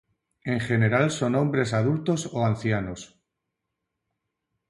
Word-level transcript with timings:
En 0.51 0.59
general 0.61 1.11
son 1.11 1.35
hombres 1.35 1.73
adultos 1.75 2.27
o 2.33 2.43
ancianos. 2.43 3.19